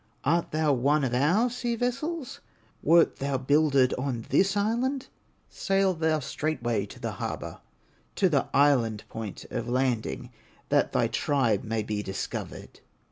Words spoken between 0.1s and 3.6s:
Art thou one of our sea vessels? Wert thou